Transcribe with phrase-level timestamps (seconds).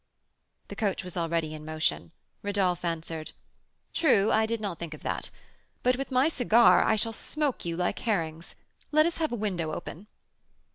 [0.69, 2.09] The coach was already in motion.
[2.41, 3.33] Rodolph answered:
[3.93, 5.29] "True; I did not think of that.
[5.83, 8.55] But with my cigar I shall smoke you like herrings;
[8.91, 10.07] let us have a window open."